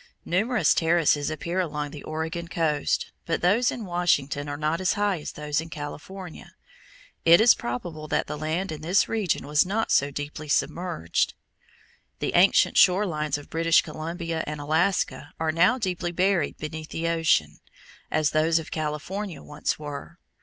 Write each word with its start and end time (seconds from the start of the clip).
Numerous 0.25 0.73
terraces 0.73 1.29
appear 1.29 1.59
along 1.59 1.91
the 1.91 2.01
Oregon 2.01 2.47
coast, 2.47 3.11
but 3.27 3.41
those 3.41 3.69
in 3.69 3.85
Washington 3.85 4.49
are 4.49 4.57
not 4.57 4.81
as 4.81 4.93
high 4.93 5.19
as 5.19 5.33
those 5.33 5.61
in 5.61 5.69
California. 5.69 6.55
It 7.23 7.39
is 7.39 7.53
probable 7.53 8.07
that 8.07 8.25
the 8.25 8.35
land 8.35 8.71
in 8.71 8.81
this 8.81 9.07
region 9.07 9.45
was 9.45 9.63
not 9.63 9.91
so 9.91 10.09
deeply 10.09 10.47
submerged. 10.47 11.35
The 12.17 12.33
ancient 12.33 12.77
shore 12.79 13.05
lines 13.05 13.37
of 13.37 13.51
British 13.51 13.83
Columbia 13.83 14.43
and 14.47 14.59
Alaska 14.59 15.33
are 15.39 15.51
now 15.51 15.77
deeply 15.77 16.11
buried 16.11 16.57
beneath 16.57 16.89
the 16.89 17.07
ocean, 17.07 17.59
as 18.09 18.31
those 18.31 18.57
of 18.57 18.71
California 18.71 19.43
once 19.43 19.77
were. 19.77 20.17